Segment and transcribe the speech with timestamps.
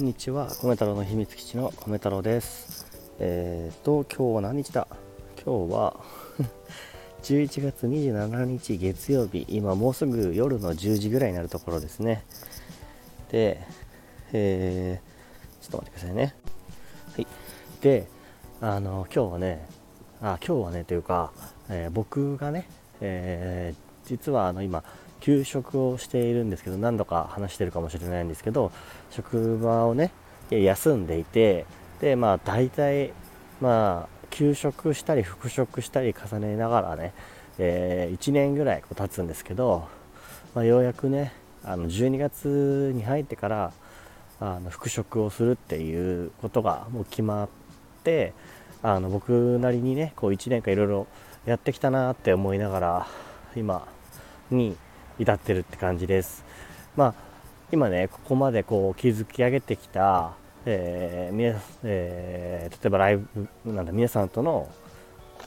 [0.00, 0.48] こんにちは。
[0.62, 2.86] 米太郎の秘密基地の米太郎です
[3.18, 4.40] えーと今日は。
[4.40, 4.88] 何日だ
[5.44, 6.00] 今日は。
[7.22, 12.24] 11月27日月曜日今もうすぐ夜の10時ぐらいになるところですね
[13.30, 13.60] で
[14.32, 16.34] えー、ちょっと待ってくださいね
[17.16, 17.20] は。
[17.20, 17.26] い
[17.82, 18.06] で
[18.62, 19.38] あの今日は。
[19.38, 19.68] ね
[20.22, 20.70] あ今日は。
[20.70, 21.30] ねというか、
[21.68, 22.70] えー、僕がね、
[23.02, 24.48] えー、実は。
[24.48, 24.82] あの今
[25.20, 28.72] 休職をしているんですけど何度か話してるかもしれないんですけど
[29.10, 30.12] 職場をね
[30.50, 31.66] 休んでいて
[32.00, 33.12] でまあ大体
[33.60, 37.12] まあ休職したり復職したり重ねながらね、
[37.58, 39.88] えー、1年ぐらいこう経つんですけど、
[40.54, 41.32] まあ、ようやくね
[41.64, 43.72] あの12月に入ってから
[44.40, 47.48] あの復職をするっていうことがもう決まっ
[48.02, 48.32] て
[48.82, 51.06] あの僕なりにねこう1年間いろいろ
[51.44, 53.06] やってきたなって思いながら
[53.54, 53.86] 今
[54.50, 54.76] に
[55.20, 56.44] 至ってるって感じです。
[56.96, 57.14] まあ、
[57.70, 60.32] 今ね、ここまでこう築き上げてきた、
[60.64, 64.68] えーえー、例えばライブ、なんだ、皆さんとの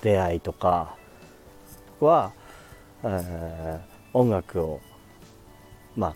[0.01, 0.95] 出会いとか
[1.99, 2.33] は、
[3.03, 3.79] えー、
[4.13, 4.79] 音楽を、
[5.95, 6.15] まあ、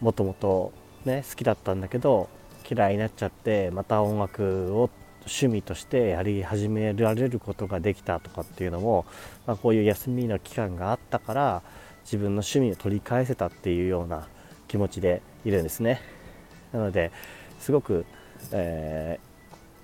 [0.00, 0.72] もともと
[1.04, 2.28] ね、好きだったんだけど、
[2.70, 4.90] 嫌いになっちゃって、また音楽を
[5.22, 9.06] 趣味としてやり始められることができたとかっていうのも、
[9.46, 11.62] まあ、こういう休みの期間があったから
[12.04, 14.28] 自分の趣味を取り返せたっていうような
[14.68, 16.00] 気持ちでいるんですね。
[16.72, 17.10] なので
[17.60, 18.04] すごく、
[18.52, 19.20] え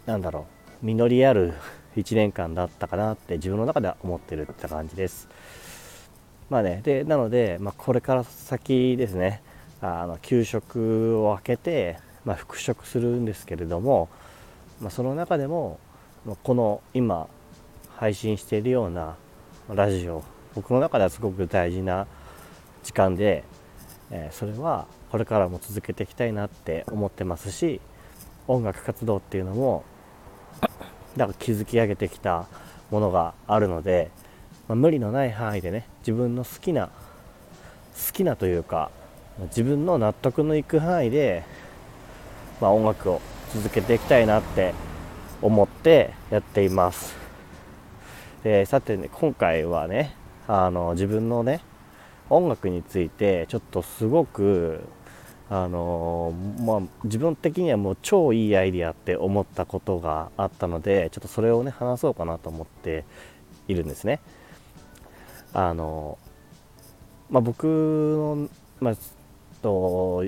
[0.06, 0.46] ー、なんだろ
[0.82, 1.54] う実りある
[1.96, 5.28] 1年間だったかなって自分の中では思ってるって感じです。
[6.50, 9.42] まあねでなので、まあ、これから先ですね
[9.80, 14.08] あの給食を開けて、まあ、復職するんですけれども、
[14.80, 15.78] まあ、その中でも
[16.42, 17.28] この今
[17.96, 19.16] 配信しているような
[19.68, 20.24] ラジオ
[20.58, 22.08] 僕の中ではすごく大事な
[22.82, 23.44] 時間で、
[24.10, 27.80] え、それはこれからも続けていきたいなって思ってますし
[28.48, 29.84] 音楽活動っていうのも
[31.16, 32.48] だから築き上げてきた
[32.90, 34.10] ものがあるので、
[34.66, 38.90] まあ、無理のない範囲でね自分の好きな好きなというか
[39.50, 41.44] 自分の納得のいく範囲で、
[42.60, 43.20] まあ、音楽を
[43.54, 44.74] 続けていきたいなって
[45.40, 47.14] 思ってやっています。
[48.42, 50.18] でさてね今回はね
[50.48, 51.60] あの自分のね
[52.30, 54.82] 音楽についてちょっとすごく
[55.50, 63.06] あのまあ、自分的にはもう超いいアイディアって思ったことがあったのでちょっとそれをね話そうかなと思って
[63.66, 64.20] いるんですね。
[65.54, 66.18] あの
[67.30, 68.48] まあ、僕の、
[68.80, 68.94] まあ、
[69.62, 70.24] と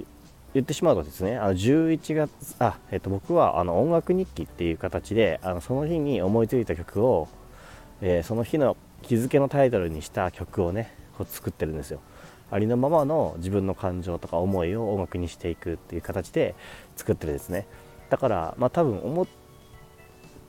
[0.54, 7.28] 言ってしまうとですねあの11月あ、えっと、僕はあの音楽日記っていう形であのその日に思いついた曲を、
[8.00, 10.94] えー、その日の日付のタイトルにした曲をね
[11.26, 12.00] 作ってるんですよ。
[12.50, 16.54] ありのままの自分の感情とか思いを音楽にしていくっていう形で
[16.96, 17.66] 作ってるんですね。
[18.08, 19.26] だからまあ多分思っ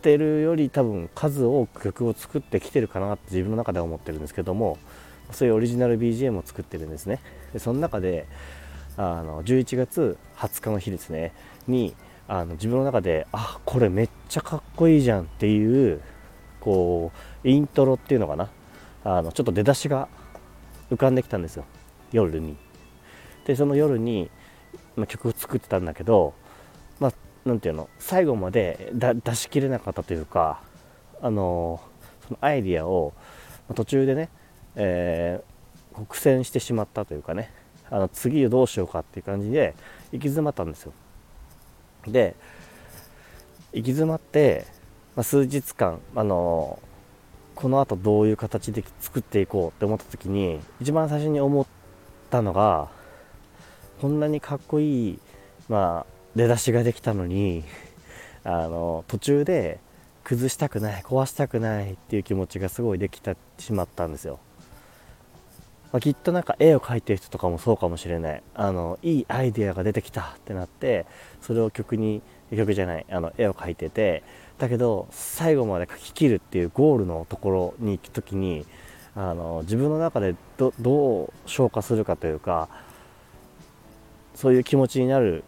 [0.02, 4.78] てるより多分数多く曲を作ってきてるかなって自分の中では思ってるんですけども
[5.32, 7.20] そういうオリジナル BGM を作ってるんですね。
[7.54, 8.28] でその中で
[8.98, 11.34] あの11月20日の日ですね。
[11.68, 11.96] に
[12.28, 16.02] あの自分の中であこれめっちゃかっこいいじゃんっていう
[16.62, 17.12] こ
[17.44, 18.50] うイントロっていうのかな？
[19.04, 20.08] あのちょっと出だしが
[20.90, 21.66] 浮かんできたんですよ。
[22.12, 22.56] 夜に。
[23.46, 24.30] でその夜に、
[24.96, 26.34] まあ、曲を作ってたんだけど
[27.00, 27.14] まあ
[27.44, 27.90] 何ていうの？
[27.98, 30.62] 最後まで出し切れなかったというか
[31.22, 31.82] あの
[32.28, 33.14] そのアイディアを、
[33.68, 34.30] ま、途中でね、
[34.76, 37.52] えー、苦戦してしまったというかね
[37.90, 39.74] あの次どうしようかっていう感じで
[40.12, 40.94] 行き詰まったんですよ。
[42.06, 42.36] で
[43.74, 44.66] 行き詰まって
[45.16, 46.80] まあ、数日間、あの
[47.56, 51.66] このあとどういう形で作っていこうって思った時に一番最初に思っ
[52.30, 52.88] たのが
[54.02, 55.20] こんなにかっこいい、
[55.70, 57.64] まあ、出だしができたのに
[58.44, 59.80] あの途中で
[60.24, 64.40] 崩したくない壊したくないっていう気持ちがすごいできてしまったんですよ、
[65.92, 68.44] まあ、きっとなんか絵を描いてる人とかもそうかもしれない。
[68.56, 71.06] あのいいアイデアが出てきたってなって
[71.42, 74.24] それを曲に曲じゃないあの絵を描いてて
[74.62, 78.68] だけど最後まで書き切るっていうゴールのところに行く時に
[79.16, 82.70] あの自分の中でどう消化するかというか
[84.36, 85.44] そういう気持ちになる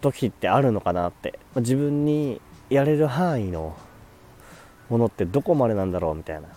[0.00, 1.40] 時ってあるのかなって。
[1.56, 2.40] 自分に
[2.70, 3.76] やれる範囲の
[4.88, 6.48] ものってどこまでなんだろうみたいな。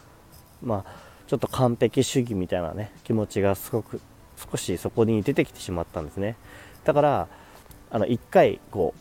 [0.62, 0.92] まあ
[1.26, 4.00] ちょっと完璧主義みたいなね気持ちがすごく
[4.52, 6.36] 少しそこに出てきてしまったんですね。
[6.84, 7.28] だから
[7.90, 8.94] あの一回こ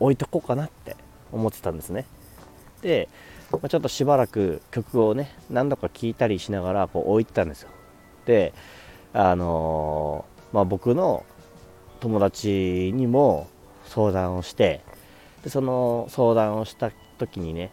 [0.00, 0.96] う置いとこうかなって
[1.32, 2.06] 思ってたんですね、
[3.52, 7.70] まあ、ちょっとしばらく曲をね何度か聴いたりしながらこう置いてたんですよ。
[8.26, 8.52] で
[9.12, 11.24] あのー、まあ、僕の
[11.98, 13.48] 友達にも
[13.84, 14.82] 相談をして
[15.42, 17.72] でその相談をした時にね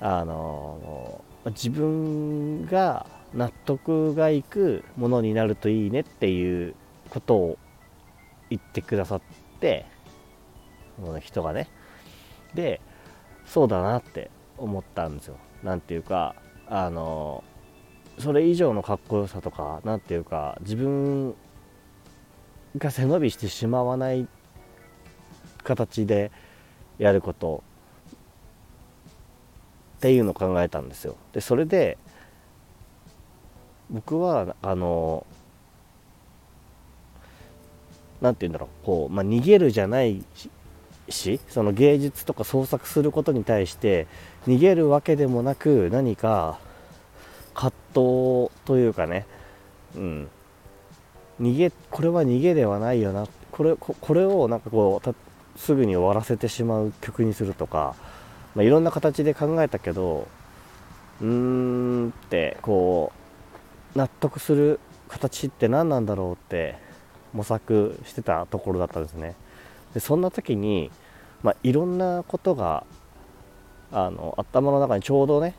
[0.00, 6.74] あの自分が納得がいくものになるといいねっていう
[7.10, 7.58] ことを
[8.50, 9.20] 言ってくださっ
[9.60, 9.84] て
[11.00, 11.68] この人がね。
[12.54, 12.80] で
[13.44, 15.36] そうだなって思ったんですよ。
[15.62, 16.34] なんていうか
[16.68, 17.42] あの
[18.18, 21.34] それ以上のかっこよさとか何ていうか自分
[22.76, 24.28] が背伸びしてしまわない
[25.62, 26.30] 形で
[26.98, 27.62] やること
[29.98, 31.16] っていうのを考えたんですよ。
[31.32, 31.98] でそれで
[33.90, 35.26] 僕はあの
[38.20, 40.24] 何て言うんだろうこう、まあ、逃げるじゃない
[41.08, 44.06] しその芸術とか創作することに対して
[44.46, 46.58] 逃げるわけでもなく何か
[47.54, 49.26] 葛藤というかね、
[49.96, 50.28] うん、
[51.40, 53.26] 逃げこれは逃げではないよな。
[53.50, 55.14] これこれをなんかこう
[55.58, 57.96] すぐに終わらせてしまう曲にするとか、
[58.54, 60.28] まあ、いろんな形で考えたけど
[61.20, 63.12] うーんってこ
[63.96, 64.78] う納得する
[65.08, 66.76] 形って何なんだろうって
[67.32, 69.34] 模索してたところだったんですね。
[69.94, 70.90] でそんな時に、
[71.42, 72.84] まあ、いろんなことが
[73.90, 75.54] あの頭の中にちょうどね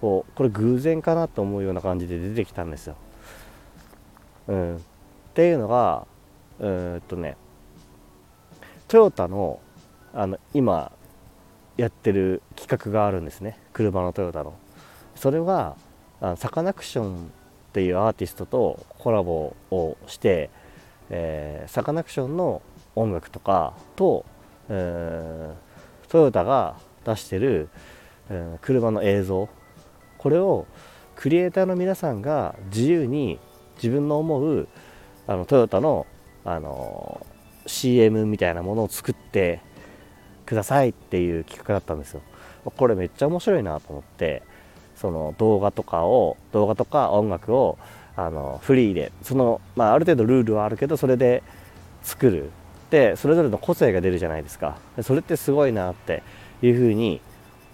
[0.00, 2.96] こうこれ偶然かなと思うような感じで出てきたんですよ。
[4.48, 4.80] うん、っ
[5.34, 6.06] ていうのが
[6.60, 7.36] うんとね
[8.86, 9.60] トヨタの
[10.12, 10.92] あの今
[11.76, 14.54] やってる企画があるんですね車のトヨタの。
[15.16, 15.76] それは
[16.20, 20.50] あサカナクションっていうアーティストとコラボをして、
[21.10, 22.62] えー、サカナクションの
[22.94, 24.24] 音楽とかと、
[24.68, 27.68] えー、トヨタが出してる、
[28.30, 29.48] えー、車の映像。
[30.18, 30.66] これを
[31.16, 33.38] クリエイターの皆さんが自由に
[33.76, 34.68] 自分の思う
[35.26, 36.06] あのトヨタの、
[36.44, 37.26] あの
[37.66, 39.60] CM みたいなものを作って
[40.44, 42.20] くださいっていう企画だったんですよ。
[42.64, 44.42] これめっちゃ面白いなと思って
[44.96, 47.78] その動画とかを動画とか音楽を
[48.16, 51.42] あのフリーでその、まあ、ある程度ルールはあるけどそれで
[52.02, 52.50] 作る
[52.94, 54.76] ってそれぞれの個性が出るじゃないですか。
[55.02, 56.22] それってすごいなって
[56.62, 57.20] いうふうに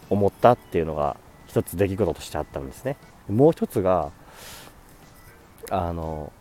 [0.08, 2.96] 思ったっていうのが一つ出来事としてあったんですね。
[3.28, 4.10] もう一つが
[5.70, 6.32] あの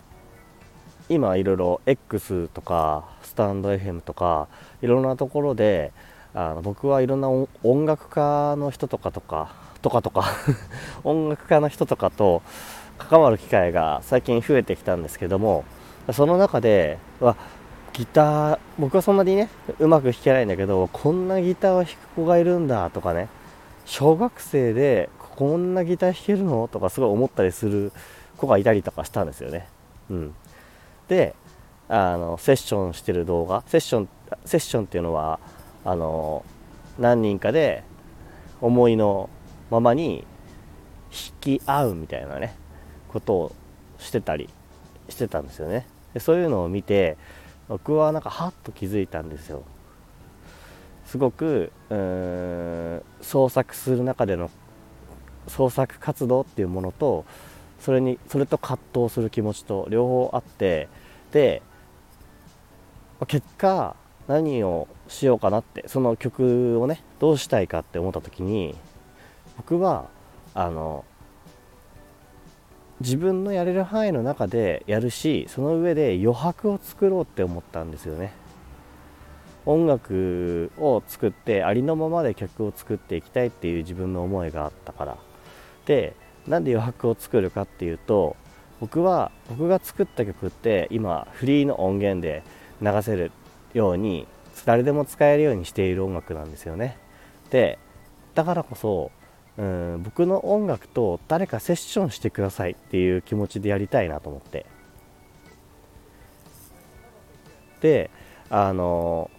[1.09, 4.47] 今いろいろ X とかスタンド FM とか
[4.81, 5.91] いろんなところで
[6.33, 9.51] あの僕はいろんな音楽家の人とかとか
[9.81, 10.23] とかとか
[11.03, 12.41] 音楽家の人とかと
[12.97, 15.65] 関わる機会が最近増えてきたんですけども
[16.13, 17.35] その中では
[17.99, 23.27] ギター僕はそんなにねうまく弾けないんだけどこんなギターを弾く子がいるんだとかね
[23.85, 26.69] 小学生でこんなギター弾けるの？
[26.69, 27.91] とかすごい思ったりする
[28.37, 29.67] 子がいたりとかしたんですよね。
[30.09, 30.35] うん、
[31.09, 31.35] で
[31.89, 33.63] あのセッションしてる動画。
[33.67, 34.09] セッション
[34.45, 35.41] セッションっていうのは
[35.83, 36.45] あの
[36.97, 37.83] 何人かで
[38.61, 39.29] 思いの
[39.69, 40.25] ままに
[41.11, 42.55] 弾き合うみたいなね
[43.09, 43.55] ことを
[43.97, 44.47] してたり
[45.09, 45.85] してたんですよね。
[46.13, 47.17] でそういうのを見て
[47.69, 49.63] 僕はなんかハッと気づいたんですよ。
[51.06, 51.71] すごく
[53.21, 54.51] 創作する中での
[55.48, 57.25] 創作活動っていうものと
[57.80, 60.88] それにそれと葛藤する気持ちと両方あって
[61.31, 61.64] で
[63.28, 63.95] 結果
[64.28, 68.76] 何をしようかなってその曲をねどうしたいかって思った時に
[69.57, 70.06] 僕は
[70.54, 71.04] あの
[73.01, 78.33] 自分のやれる範囲の中でやるしその上で余白を作ろうって思ったんですよね。
[79.65, 85.18] 音楽を作ってありのままで曲を作っていきたいっていう自分の思いがあったから。
[85.85, 86.13] で
[86.47, 88.35] なんで余白を作るかっていうと
[88.79, 92.44] 僕は僕が作った曲って今フリーの音源で
[92.81, 93.31] 流せる
[93.73, 94.27] ように
[94.65, 96.97] 誰でも使えるようにしている音楽なんですよね。
[97.49, 97.77] で
[98.35, 99.11] だからこそ
[99.59, 104.66] うん僕の音楽と誰かセッションしてくださいっていう気持ちでやりたいなと思って。
[107.81, 108.09] で
[108.49, 109.30] あの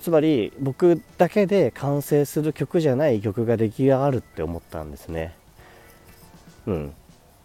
[0.00, 5.36] つまり僕だけで完成する曲じゃない曲が出来上がるって思ったんですね。
[6.66, 6.94] うん、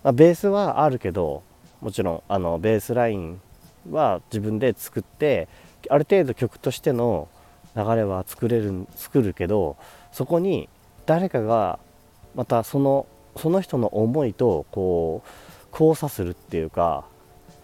[0.04, 1.44] まあ、ベースはあるけど
[1.82, 3.40] もちろんあのベースライン
[3.92, 5.48] は自分で作って
[5.90, 7.28] ある程度曲としての
[7.76, 9.78] 流れは作れる作るけど
[10.12, 10.70] そこに
[11.08, 11.80] 誰かが
[12.36, 17.06] またそのその人の思いとこう交差するっていうか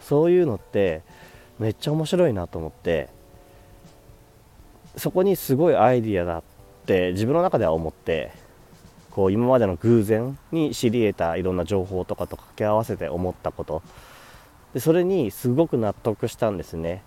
[0.02, 1.02] そういうのって
[1.60, 3.10] めっちゃ面白いなと思って
[4.96, 6.44] そこにすごいアイディアだっ
[6.86, 8.32] て自分の中では思って
[9.12, 13.84] こう今までの偶然に知り得たいろんな情報とかと掛け合わせて思ったこと。
[14.74, 17.04] でそれにすごく納得したんですね。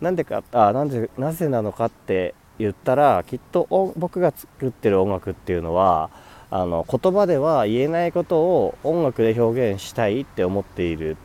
[0.00, 6.10] なんでかあなんでなぜなのかって言ったらきっと僕が作ってる音楽っていうのは
[6.50, 11.16] あの言葉では言えないことを音楽で表現したいって思っている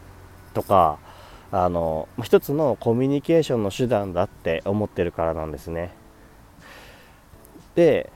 [0.53, 0.99] とか
[1.51, 5.91] あの一つのコミュニケーションの手段だって思ってるからなんですね。
[7.75, 8.11] で、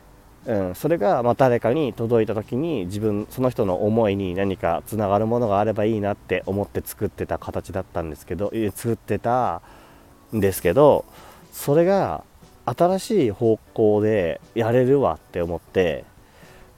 [0.45, 9.61] うん、それがま誰かに届いた時に自分その人の思いに何かつながるものがあればいいなって思って作ってた形だったんですけど作ってた
[10.35, 11.05] んですけど
[11.51, 12.23] それが
[12.65, 16.05] 新しい方向でやれるわって思って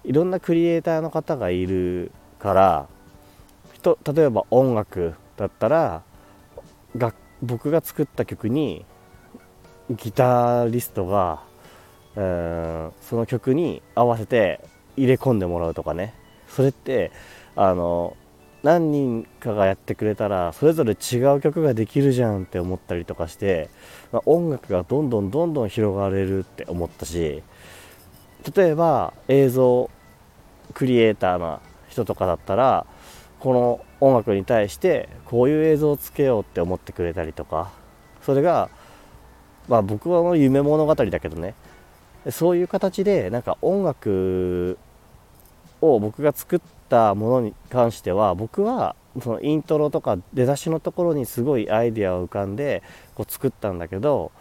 [0.03, 2.87] いろんなクリエイターの方がいるから
[3.83, 6.03] 例えば音楽だったら
[7.43, 8.85] 僕が作った曲に
[9.89, 11.43] ギタリストが、
[12.15, 14.61] え、その曲に合わせて
[14.95, 16.13] 入れ込んでもらうとかね。
[16.47, 17.11] それって
[17.55, 18.15] あの
[18.63, 23.70] 何人かがやってくれたらそれぞれ違う曲ができるじゃんって思ったりとかして、
[24.12, 27.43] まあ、音楽がどんどんどんどん広がれるって思ったし
[28.55, 29.89] 例えば映像
[30.74, 32.86] クリエイターな人とかだったら
[33.39, 37.72] この音楽に対してこういう映像をつけようって思ってくれたりとか
[38.22, 38.70] それが
[39.67, 41.53] まあ僕は夢物語だけどね。
[42.32, 44.77] そういう形でなんか音楽
[45.83, 52.81] を僕が作ったものに関しては僕はそのイントロとか出だしのところにすごいアイデアを浮かんで
[53.15, 54.31] こう作ったんだけど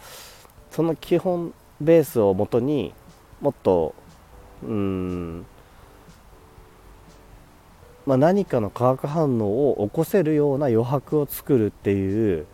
[0.70, 2.94] その基本ベースをもとに
[3.40, 3.94] もっと
[4.62, 5.44] うん
[8.06, 12.46] まあ、何かの化学反応を起こせるような余白を作るっていう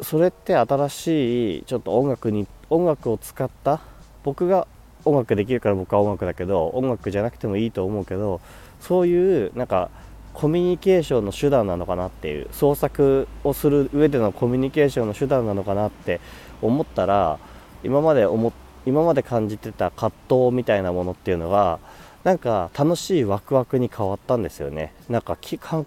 [0.00, 3.80] それって新しいちょっと音楽に音楽を使った
[4.24, 4.66] 僕が
[5.04, 8.40] 音楽できるから僕は音楽だけど音楽じゃなくてもいいと思うけど
[8.80, 9.90] そういうなんか
[10.32, 16.20] コミュニケーションの手段なのかなっていう創作をする上でのコミュニケーションの手段なのかなって
[16.60, 17.38] 思ったら
[17.84, 18.52] 今まで思
[18.86, 21.78] 今まで感じてた葛藤みたいなものっていうのが
[22.24, 24.92] なんか楽しいワクワクに変わったんですよね。
[25.08, 25.84] なんかかっ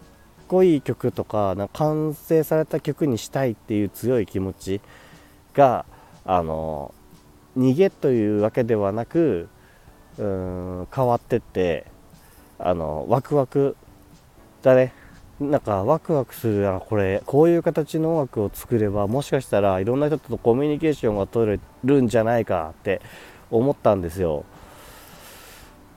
[0.48, 4.82] こいい曲とかなんか完成された曲にしたいっていう強い気持ち
[5.54, 5.86] が
[6.26, 6.94] あの
[7.58, 9.50] 逃げというわけではなく
[10.18, 11.86] うん変わってって
[12.60, 13.76] あのワクワク
[14.62, 14.94] だね。
[15.40, 17.22] なんかワクワクするなこれ。
[17.26, 23.02] こういう形の音楽を作ればもしかしたらいろんな人とコミュニケーションが取れるんじゃないかって
[23.52, 24.46] 思ったんですよ。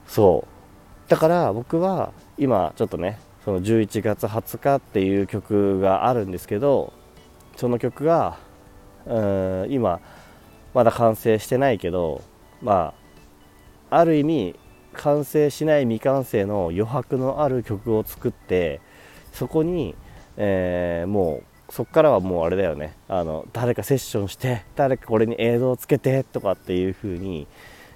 [0.07, 1.09] そう。
[1.09, 6.93] だから僕は今ちょっとねその11月20日っていう曲があるんですけど
[7.57, 8.37] その曲が
[9.07, 9.99] うん今
[10.73, 12.21] まだ完成してないけど
[12.61, 12.93] ま
[13.89, 14.55] あある意味
[14.93, 18.81] 完成しない未完成の余白のある曲を作って
[19.31, 19.95] そこに、
[20.37, 22.97] えー、もうそこからはもうあれだよね。
[23.07, 27.47] あの誰かセッションして誰かこれに映像をつけてとかっていう風に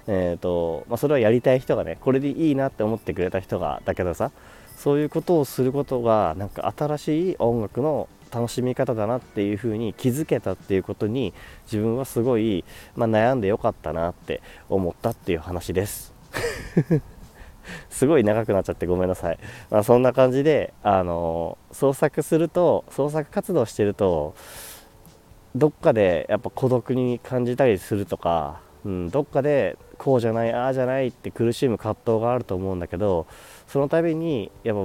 [0.08, 4.30] えーとまあ、それはやりたい人がねこれでいいなって思ってくれた人がだけどさ
[4.76, 11.32] そういうことをすることがなんか新しい音楽の楽しみ方だなっていう風に気づけたっていうことに
[11.64, 12.64] 自分はすごい、
[12.94, 16.14] まあ、悩んでよかったなって思ったっていう話です。
[17.90, 19.38] すごい長くなっちゃってごめんなさい、
[19.70, 24.34] まあ、そんな感じであの創作すると創作活動してると
[25.56, 33.26] どっかでやっぱ孤独に感じたりするとか、うん、どっかでこうじゃないああじゃないって苦しむ葛藤があると思うんだけど
[33.66, 34.82] その度にやっぱ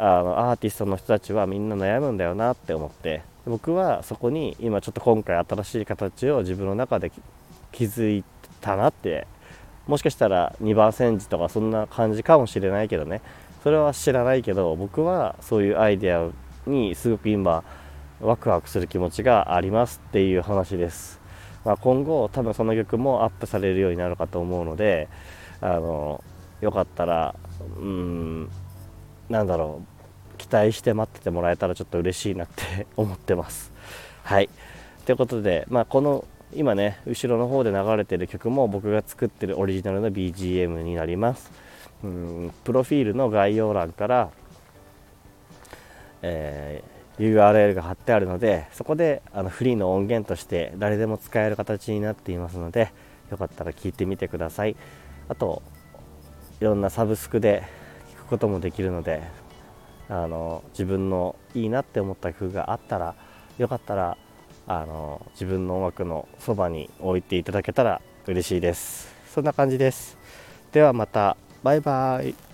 [0.00, 3.22] あのアーティストの人たちはみんな悩むんだよなって思って。
[3.46, 7.10] 僕はそこに今ちょっと今回新しい形を自分の中で
[7.72, 8.24] 気づい
[8.60, 9.26] たなって。
[9.86, 13.20] もしかしたら2番煎じとかそんな感じかもしれないけどね。
[13.62, 16.28] それは知らないけど僕はそういうアイデア
[16.66, 17.62] にすごく今
[18.20, 21.20] ワクワクする気持ちがありますっていう話です。
[21.64, 25.08] まあ、今後多分その曲もアップされるようになるかと思うので
[25.60, 26.24] あの
[26.62, 27.34] よかったら
[27.78, 28.50] うん
[29.30, 29.82] なんだろ
[30.34, 33.72] う期待して待っててもらえたらちょっと嬉しいなって思ってます。
[34.24, 34.50] はい。
[35.06, 41.50] ということで、まあ、この今ね後ろの方で流れてる曲も僕が作ってるオリジナルの BGM になります。
[42.02, 44.30] うんプロフィールの概要欄から、
[46.22, 52.94] えー URL が貼ってあるのでそこであのフリーの音源として誰でも使える形になっていますので
[53.30, 54.74] よかったら聞いてみてください。
[55.28, 55.62] あと
[56.62, 57.62] いろんなサブスクで
[58.30, 59.22] こともできるので
[60.08, 63.14] あの自分のいいなって思った曲があったら
[63.58, 64.16] よかったら
[64.66, 69.12] あの自分の音楽のそばに置いていただけたら嬉しいです。
[69.34, 70.16] そんな感じです。
[70.72, 71.36] ではまた。
[71.62, 72.49] バイバイ。